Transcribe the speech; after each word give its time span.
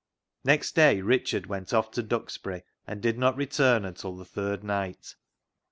Next 0.43 0.71
day 0.73 1.01
Richard 1.01 1.45
went 1.45 1.75
off 1.75 1.91
to 1.91 2.01
Duxbury, 2.01 2.63
and 2.87 3.03
did 3.03 3.19
not 3.19 3.37
return 3.37 3.85
until 3.85 4.15
the 4.15 4.25
third 4.25 4.63
night. 4.63 5.15